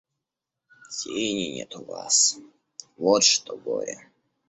Тени 0.95 1.53
нет 1.57 1.75
у 1.75 1.83
вас, 1.85 2.39
вот 2.97 3.23
что 3.23 3.55
горе. 3.55 4.09